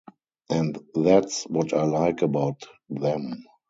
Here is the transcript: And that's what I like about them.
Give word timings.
And 0.49 0.79
that's 0.95 1.43
what 1.43 1.73
I 1.73 1.83
like 1.83 2.23
about 2.23 2.63
them. 2.89 3.45